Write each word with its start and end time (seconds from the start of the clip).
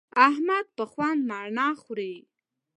احمد 0.27 0.65
په 0.77 0.83
خوند 0.91 1.19
مڼه 1.29 1.67
خوري. 1.81 2.15